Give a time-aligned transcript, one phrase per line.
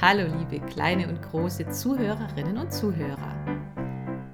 [0.00, 3.34] Hallo liebe kleine und große Zuhörerinnen und Zuhörer.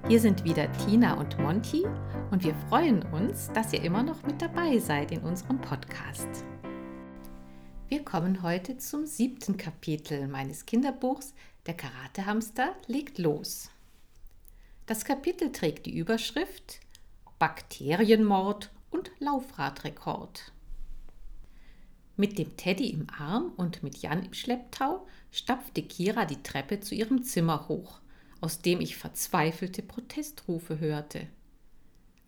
[0.07, 1.83] Hier sind wieder Tina und Monty
[2.29, 6.27] und wir freuen uns, dass ihr immer noch mit dabei seid in unserem Podcast.
[7.87, 11.33] Wir kommen heute zum siebten Kapitel meines Kinderbuchs
[11.65, 13.71] Der Karatehamster legt los.
[14.85, 16.79] Das Kapitel trägt die Überschrift
[17.39, 20.53] Bakterienmord und Laufradrekord.
[22.17, 26.95] Mit dem Teddy im Arm und mit Jan im Schlepptau stapfte Kira die Treppe zu
[26.95, 27.99] ihrem Zimmer hoch,
[28.39, 31.27] aus dem ich verzweifelte Protestrufe hörte.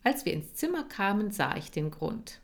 [0.03, 2.41] Als wir ins Zimmer kamen, sah ich den Grund.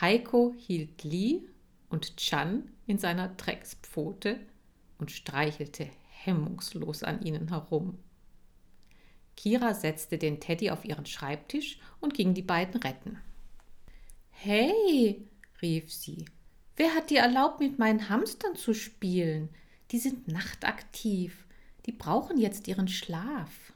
[0.00, 1.40] Heiko hielt Lee
[1.88, 4.38] und Chan in seiner Dreckspfote
[4.98, 7.98] und streichelte hemmungslos an ihnen herum.
[9.36, 13.18] Kira setzte den Teddy auf ihren Schreibtisch und ging die beiden retten.
[14.30, 15.26] Hey,
[15.62, 16.26] rief sie,
[16.76, 19.48] wer hat dir erlaubt, mit meinen Hamstern zu spielen?
[19.90, 21.46] Die sind nachtaktiv.
[21.86, 23.72] Die brauchen jetzt ihren Schlaf.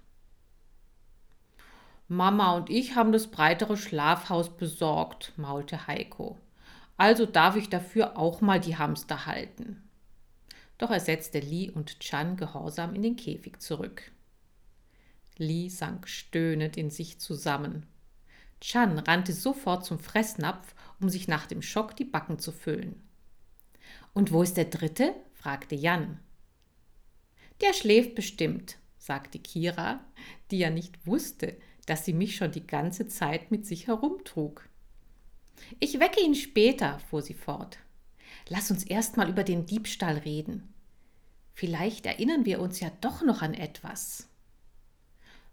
[2.09, 6.39] Mama und ich haben das breitere Schlafhaus besorgt, maulte Heiko.
[6.97, 9.83] Also darf ich dafür auch mal die Hamster halten.
[10.79, 14.13] Doch er setzte Li und Chan gehorsam in den Käfig zurück.
[15.37, 17.87] Li sank stöhnend in sich zusammen.
[18.61, 23.03] Chan rannte sofort zum Fressnapf, um sich nach dem Schock die Backen zu füllen.
[24.13, 25.15] Und wo ist der dritte?
[25.35, 26.21] fragte Jan.
[27.61, 30.01] Der schläft bestimmt, sagte Kira,
[30.51, 31.57] die ja nicht wusste,
[31.87, 34.69] dass sie mich schon die ganze Zeit mit sich herumtrug.
[35.81, 37.79] Ich wecke ihn später, fuhr sie fort.
[38.49, 40.75] Lass uns erst mal über den Diebstahl reden.
[41.53, 44.29] Vielleicht erinnern wir uns ja doch noch an etwas.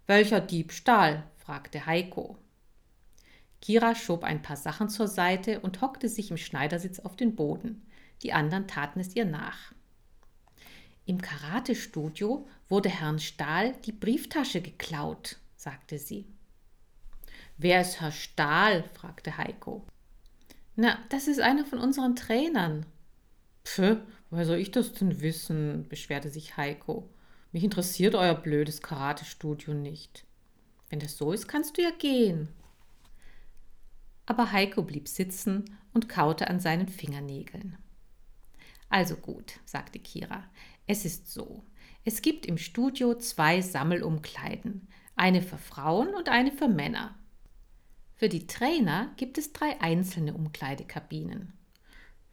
[0.06, 1.30] Welcher Diebstahl?
[1.36, 2.36] fragte Heiko.
[3.62, 7.86] Kira schob ein paar Sachen zur Seite und hockte sich im Schneidersitz auf den Boden.
[8.22, 9.72] Die anderen taten es ihr nach.
[11.06, 16.26] Im Karatestudio wurde Herrn Stahl die Brieftasche geklaut, sagte sie.
[17.56, 18.84] Wer ist Herr Stahl?
[18.94, 19.86] fragte Heiko.
[20.74, 22.84] Na, das ist einer von unseren Trainern.
[23.64, 23.98] Pfö,
[24.30, 25.86] woher soll ich das denn wissen?
[25.88, 27.08] beschwerte sich Heiko.
[27.52, 30.24] Mich interessiert euer blödes Karatestudio nicht.
[30.88, 32.48] Wenn das so ist, kannst du ja gehen.
[34.26, 37.76] Aber Heiko blieb sitzen und kaute an seinen Fingernägeln.
[38.88, 40.44] Also gut, sagte Kira.
[40.86, 41.64] Es ist so.
[42.04, 47.14] Es gibt im Studio zwei Sammelumkleiden, eine für Frauen und eine für Männer.
[48.14, 51.52] Für die Trainer gibt es drei einzelne Umkleidekabinen.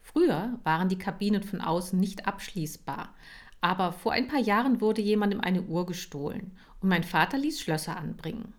[0.01, 3.15] Früher waren die Kabinen von außen nicht abschließbar,
[3.61, 7.97] aber vor ein paar Jahren wurde jemandem eine Uhr gestohlen und mein Vater ließ Schlösser
[7.97, 8.53] anbringen.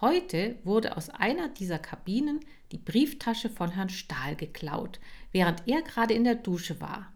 [0.00, 2.38] Heute wurde aus einer dieser Kabinen
[2.70, 5.00] die Brieftasche von Herrn Stahl geklaut,
[5.32, 7.12] während er gerade in der Dusche war.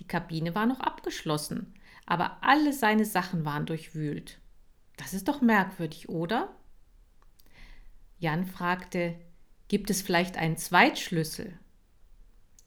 [0.00, 1.74] Die Kabine war noch abgeschlossen,
[2.06, 4.38] aber alle seine Sachen waren durchwühlt.
[4.96, 6.54] Das ist doch merkwürdig, oder?
[8.18, 9.16] Jan fragte,
[9.68, 11.58] gibt es vielleicht einen Zweitschlüssel?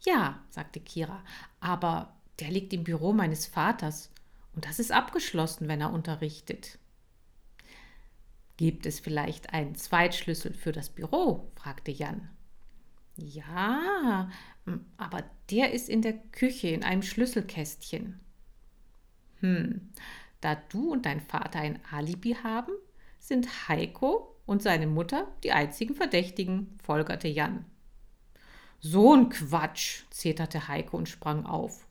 [0.05, 1.23] Ja, sagte Kira,
[1.59, 4.11] aber der liegt im Büro meines Vaters
[4.53, 6.77] und das ist abgeschlossen, wenn er unterrichtet.
[8.57, 11.51] Gibt es vielleicht einen Zweitschlüssel für das Büro?
[11.55, 12.29] fragte Jan.
[13.15, 14.29] Ja,
[14.97, 18.19] aber der ist in der Küche in einem Schlüsselkästchen.
[19.39, 19.89] Hm,
[20.41, 22.73] da du und dein Vater ein Alibi haben,
[23.19, 27.65] sind Heiko und seine Mutter die einzigen Verdächtigen, folgerte Jan.
[28.79, 31.86] So ein Quatsch, zeterte Heiko und sprang auf.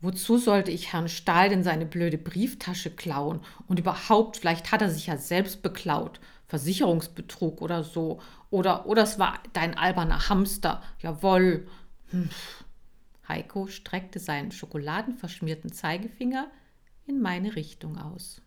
[0.00, 3.40] Wozu sollte ich Herrn Stahl denn seine blöde Brieftasche klauen?
[3.66, 6.20] Und überhaupt, vielleicht hat er sich ja selbst beklaut.
[6.46, 8.20] Versicherungsbetrug oder so.
[8.50, 10.82] Oder, oder es war dein alberner Hamster.
[11.00, 11.66] Jawohl.
[12.10, 12.30] Hm.
[13.28, 16.50] Heiko streckte seinen schokoladenverschmierten Zeigefinger
[17.06, 18.40] in meine Richtung aus.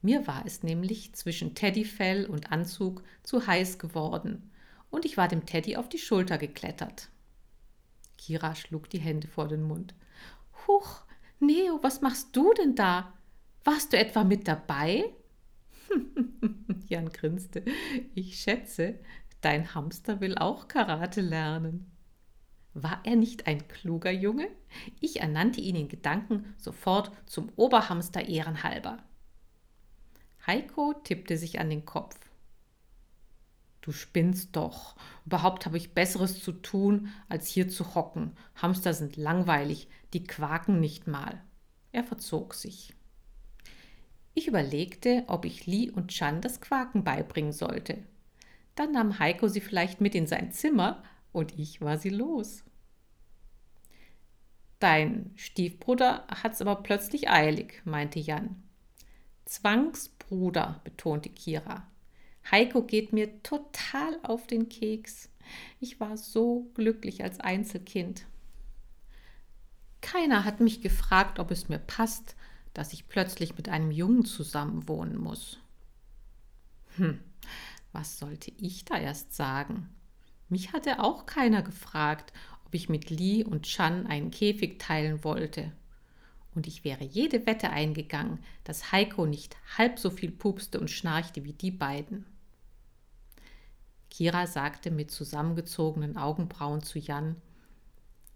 [0.00, 4.50] Mir war es nämlich zwischen Teddyfell und Anzug zu heiß geworden
[4.90, 7.08] und ich war dem Teddy auf die Schulter geklettert.
[8.16, 9.94] Kira schlug die Hände vor den Mund.
[10.68, 11.02] Huch,
[11.40, 13.14] Neo, was machst du denn da?
[13.64, 15.14] Warst du etwa mit dabei?
[16.88, 17.64] Jan grinste.
[18.14, 18.98] Ich schätze,
[19.40, 21.90] dein Hamster will auch Karate lernen.
[22.74, 24.48] War er nicht ein kluger Junge?
[25.00, 28.98] Ich ernannte ihn in Gedanken sofort zum Oberhamster ehrenhalber.
[30.46, 32.18] Heiko tippte sich an den Kopf.
[33.80, 34.96] Du spinnst doch.
[35.24, 38.36] Überhaupt habe ich Besseres zu tun, als hier zu hocken.
[38.56, 41.42] Hamster sind langweilig, die quaken nicht mal.
[41.92, 42.94] Er verzog sich.
[44.34, 48.04] Ich überlegte, ob ich Li und Chan das Quaken beibringen sollte.
[48.74, 51.02] Dann nahm Heiko sie vielleicht mit in sein Zimmer
[51.32, 52.62] und ich war sie los.
[54.78, 58.62] Dein Stiefbruder hat's aber plötzlich eilig, meinte Jan.
[59.44, 61.88] Zwangsbruder, betonte Kira.
[62.50, 65.28] Heiko geht mir total auf den Keks.
[65.80, 68.26] Ich war so glücklich als Einzelkind.
[70.00, 72.36] Keiner hat mich gefragt, ob es mir passt,
[72.72, 75.58] dass ich plötzlich mit einem Jungen zusammenwohnen muss.
[76.96, 77.18] Hm,
[77.92, 79.88] was sollte ich da erst sagen?
[80.48, 82.32] Mich hatte auch keiner gefragt,
[82.64, 85.72] ob ich mit Lee und Chan einen Käfig teilen wollte.
[86.54, 91.44] Und ich wäre jede Wette eingegangen, dass Heiko nicht halb so viel pupste und schnarchte
[91.44, 92.24] wie die beiden.
[94.18, 97.36] Kira sagte mit zusammengezogenen Augenbrauen zu Jan,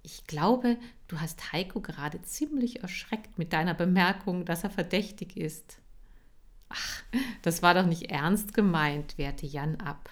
[0.04, 0.76] ich glaube,
[1.08, 5.80] du hast Heiko gerade ziemlich erschreckt mit deiner Bemerkung, dass er verdächtig ist.
[6.68, 7.02] Ach,
[7.42, 10.08] das war doch nicht ernst gemeint, wehrte Jan ab.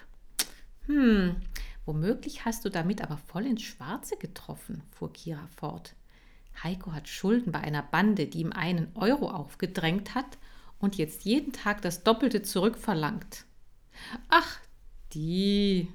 [0.87, 1.37] Hm,
[1.85, 5.95] womöglich hast du damit aber voll ins Schwarze getroffen, fuhr Kira fort.
[6.61, 10.37] Heiko hat Schulden bei einer Bande, die ihm einen Euro aufgedrängt hat
[10.79, 13.45] und jetzt jeden Tag das Doppelte zurückverlangt.
[14.27, 14.59] Ach,
[15.13, 15.87] die,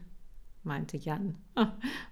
[0.63, 1.37] meinte Jan.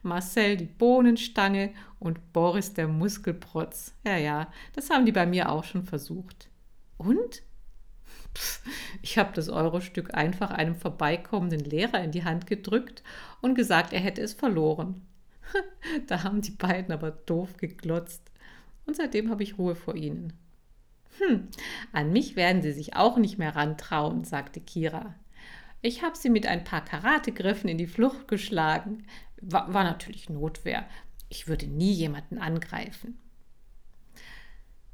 [0.02, 3.94] Marcel die Bohnenstange und Boris der Muskelprotz.
[4.06, 6.48] Ja, ja, das haben die bei mir auch schon versucht.
[6.96, 7.42] Und?
[8.34, 8.62] Pff,
[9.02, 13.02] ich habe das Eurostück einfach einem vorbeikommenden Lehrer in die Hand gedrückt
[13.42, 15.06] und gesagt, er hätte es verloren.
[16.06, 18.30] da haben die beiden aber doof geglotzt.
[18.86, 20.32] Und seitdem habe ich Ruhe vor ihnen.
[21.18, 21.48] Hm,
[21.92, 25.14] an mich werden sie sich auch nicht mehr rantrauen, sagte Kira.
[25.86, 29.06] Ich habe sie mit ein paar Karategriffen in die Flucht geschlagen.
[29.42, 30.88] War, war natürlich Notwehr.
[31.28, 33.18] Ich würde nie jemanden angreifen.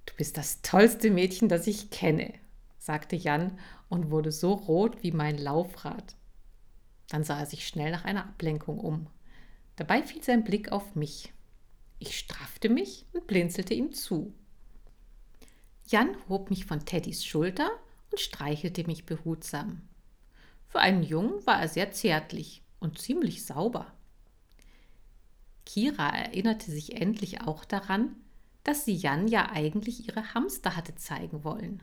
[0.05, 2.35] Du bist das tollste Mädchen, das ich kenne,
[2.81, 3.57] sagte Jan
[3.89, 6.17] und wurde so rot wie mein Laufrad.
[7.09, 9.07] Dann sah er sich schnell nach einer Ablenkung um.
[9.77, 11.33] Dabei fiel sein Blick auf mich.
[12.01, 14.35] Ich straffte mich und blinzelte ihm zu.
[15.87, 17.71] Jan hob mich von Teddys Schulter
[18.11, 19.83] und streichelte mich behutsam.
[20.71, 23.93] Für einen Jungen war er sehr zärtlich und ziemlich sauber.
[25.67, 28.15] Kira erinnerte sich endlich auch daran,
[28.63, 31.83] dass sie Jan ja eigentlich ihre Hamster hatte zeigen wollen.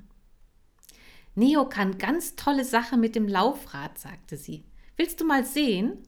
[1.35, 4.63] Neo kann ganz tolle Sache mit dem Laufrad, sagte sie.
[4.95, 6.07] Willst du mal sehen?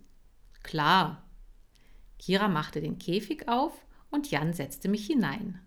[0.63, 1.23] Klar.
[2.17, 3.73] Kira machte den Käfig auf
[4.09, 5.59] und Jan setzte mich hinein.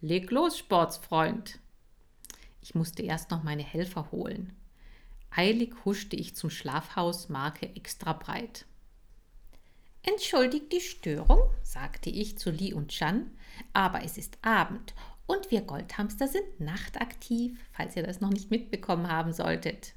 [0.00, 1.58] Leg los, Sportsfreund.
[2.62, 4.57] Ich musste erst noch meine Helfer holen.
[5.38, 8.66] Eilig huschte ich zum Schlafhaus Marke extra breit.
[10.02, 13.30] Entschuldigt die Störung, sagte ich zu Li und Chan,
[13.72, 14.94] aber es ist Abend
[15.28, 19.92] und wir Goldhamster sind nachtaktiv, falls ihr das noch nicht mitbekommen haben solltet.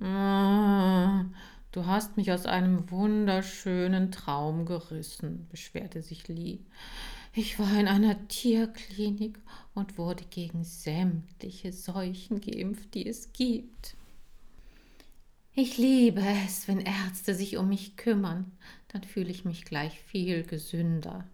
[0.00, 1.26] Ah,
[1.72, 6.64] du hast mich aus einem wunderschönen Traum gerissen, beschwerte sich Li.
[7.34, 9.38] Ich war in einer Tierklinik
[9.74, 13.96] und wurde gegen sämtliche Seuchen geimpft, die es gibt.
[15.56, 18.50] Ich liebe es, wenn Ärzte sich um mich kümmern,
[18.88, 21.28] dann fühle ich mich gleich viel gesünder.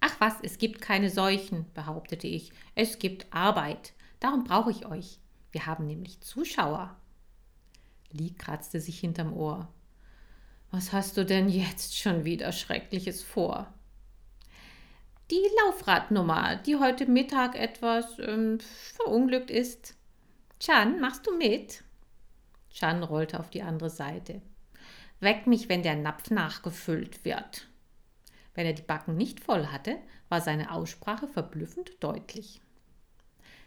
[0.00, 2.52] Ach was, es gibt keine Seuchen, behauptete ich.
[2.74, 3.92] Es gibt Arbeit.
[4.18, 5.18] Darum brauche ich euch.
[5.52, 6.96] Wir haben nämlich Zuschauer.
[8.12, 9.68] Lee kratzte sich hinterm Ohr.
[10.70, 13.74] Was hast du denn jetzt schon wieder Schreckliches vor?
[15.30, 18.58] Die Laufradnummer, die heute Mittag etwas ähm,
[18.96, 19.96] verunglückt ist.
[20.60, 21.84] Chan, machst du mit?
[22.78, 24.40] Chan rollte auf die andere Seite.
[25.18, 27.66] Weck mich, wenn der Napf nachgefüllt wird.
[28.54, 29.96] Wenn er die Backen nicht voll hatte,
[30.28, 32.60] war seine Aussprache verblüffend deutlich.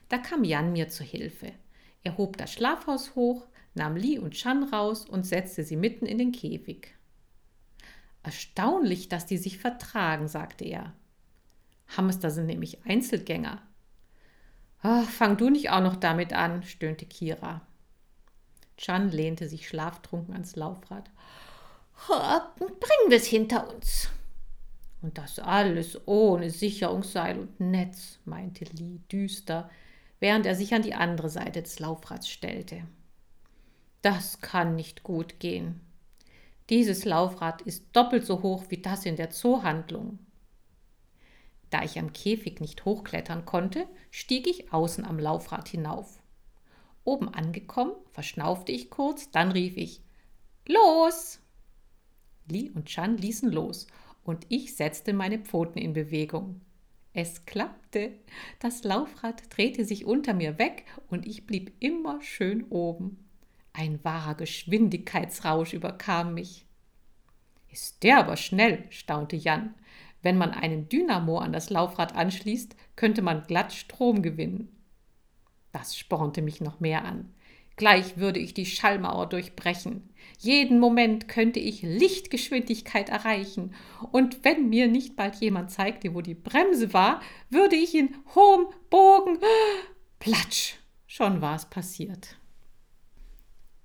[0.08, 1.52] Da kam Jan mir zu Hilfe.
[2.04, 6.18] Er hob das Schlafhaus hoch, nahm Li und Chan raus und setzte sie mitten in
[6.18, 6.96] den Käfig.
[8.24, 10.94] Erstaunlich, dass die sich vertragen, sagte er.
[11.98, 13.62] Hamster sind nämlich Einzelgänger.
[14.82, 17.68] Ach, fang du nicht auch noch damit an, stöhnte Kira.
[18.82, 21.10] Chan lehnte sich schlaftrunken ans Laufrad.
[22.08, 24.10] Bringen wir es hinter uns.
[25.04, 29.70] Und das alles ohne Sicherungsseil und Netz, meinte Lee düster,
[30.20, 32.84] während er sich an die andere Seite des Laufrads stellte.
[34.02, 35.80] Das kann nicht gut gehen.
[36.70, 40.18] Dieses Laufrad ist doppelt so hoch wie das in der Zoohandlung.
[41.70, 46.21] Da ich am Käfig nicht hochklettern konnte, stieg ich außen am Laufrad hinauf.
[47.04, 50.02] Oben angekommen, verschnaufte ich kurz, dann rief ich
[50.68, 51.40] Los!
[52.48, 53.88] Li und Chan ließen los
[54.24, 56.62] und ich setzte meine Pfoten in Bewegung.
[57.14, 58.14] Es klappte.
[58.60, 63.26] Das Laufrad drehte sich unter mir weg und ich blieb immer schön oben.
[63.74, 66.66] Ein wahrer Geschwindigkeitsrausch überkam mich.
[67.70, 69.74] Ist der aber schnell, staunte Jan.
[70.22, 74.70] Wenn man einen Dynamo an das Laufrad anschließt, könnte man glatt Strom gewinnen.
[75.72, 77.34] Das spornte mich noch mehr an.
[77.78, 80.10] Gleich würde ich die Schallmauer durchbrechen.
[80.38, 83.74] Jeden Moment könnte ich Lichtgeschwindigkeit erreichen.
[84.12, 88.68] Und wenn mir nicht bald jemand zeigte, wo die Bremse war, würde ich in hohem
[88.90, 89.40] Bogen.
[90.20, 90.76] Platsch!
[91.08, 92.38] Schon war es passiert.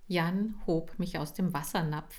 [0.07, 2.15] Jan hob mich aus dem Wassernapf.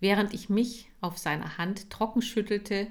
[0.00, 2.88] Während ich mich auf seiner Hand trocken schüttelte,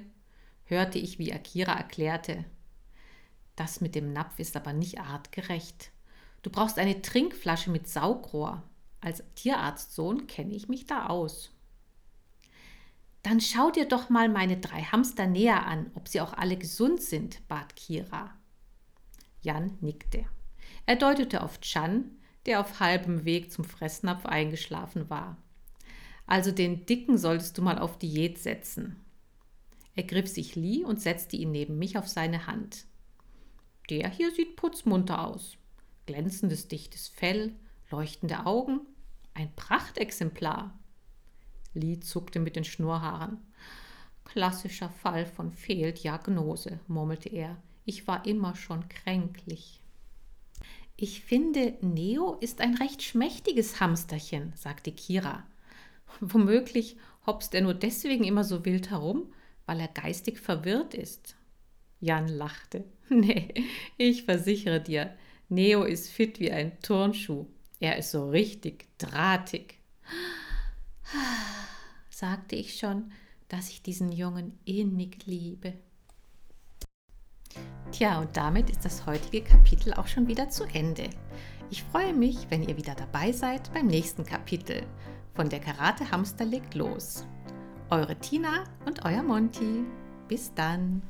[0.64, 2.44] hörte ich, wie Akira erklärte.
[3.58, 5.90] Das mit dem Napf ist aber nicht artgerecht.
[6.42, 8.62] Du brauchst eine Trinkflasche mit Saugrohr.
[9.00, 11.50] Als Tierarztsohn kenne ich mich da aus.
[13.24, 17.02] Dann schau dir doch mal meine drei Hamster näher an, ob sie auch alle gesund
[17.02, 18.32] sind, bat Kira.
[19.40, 20.24] Jan nickte.
[20.86, 22.12] Er deutete auf Chan,
[22.46, 25.36] der auf halbem Weg zum Fressnapf eingeschlafen war.
[26.28, 29.04] Also den Dicken solltest du mal auf Diät setzen.
[29.96, 32.86] Er griff sich Li und setzte ihn neben mich auf seine Hand.
[33.90, 35.58] Der hier sieht putzmunter aus
[36.08, 37.52] glänzendes, dichtes Fell,
[37.90, 38.80] leuchtende Augen,
[39.34, 40.76] ein Prachtexemplar.
[41.74, 43.38] Lee zuckte mit den Schnurrhaaren.
[44.24, 47.56] Klassischer Fall von Fehldiagnose, murmelte er.
[47.84, 49.80] Ich war immer schon kränklich.
[50.96, 55.46] Ich finde, Neo ist ein recht schmächtiges Hamsterchen, sagte Kira.
[56.20, 59.32] Womöglich hopst er nur deswegen immer so wild herum,
[59.66, 61.36] weil er geistig verwirrt ist.
[62.00, 62.84] Jan lachte.
[63.10, 63.54] Nee,
[63.96, 65.16] ich versichere dir,
[65.48, 67.46] Neo ist fit wie ein Turnschuh.
[67.80, 69.78] Er ist so richtig drahtig.
[72.10, 73.12] Sagte ich schon,
[73.48, 75.72] dass ich diesen Jungen innig liebe.
[77.92, 81.08] Tja, und damit ist das heutige Kapitel auch schon wieder zu Ende.
[81.70, 84.86] Ich freue mich, wenn ihr wieder dabei seid beim nächsten Kapitel
[85.38, 87.24] von der Karate Hamster legt los.
[87.90, 89.84] Eure Tina und euer Monty.
[90.26, 91.00] Bis dann.